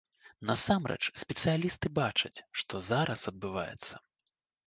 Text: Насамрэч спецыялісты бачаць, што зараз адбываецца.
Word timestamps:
Насамрэч 0.49 1.03
спецыялісты 1.23 1.91
бачаць, 1.99 2.33
што 2.61 2.81
зараз 2.89 3.27
адбываецца. 3.33 3.93